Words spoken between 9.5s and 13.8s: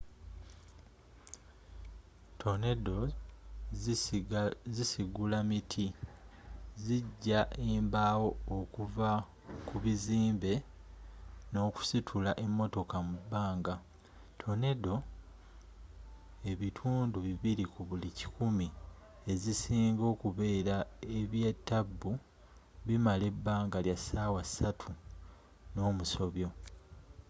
ku bizimbe n'okusitula emmotoka mu bbanga